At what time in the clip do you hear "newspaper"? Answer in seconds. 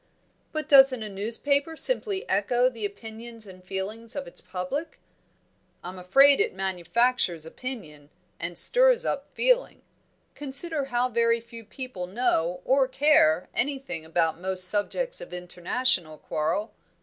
1.09-1.77